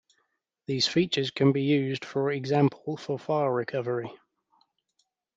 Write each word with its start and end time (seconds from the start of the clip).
These 0.65 0.87
features 0.87 1.29
can 1.29 1.51
be 1.51 1.61
used 1.61 2.03
for 2.05 2.31
example 2.31 2.97
for 2.97 3.19
file 3.19 3.49
recovery. 3.51 4.09